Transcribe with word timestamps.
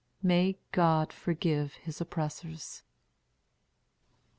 May 0.23 0.57
God 0.71 1.13
forgive 1.13 1.75
his 1.75 2.01
oppressors. 2.01 2.81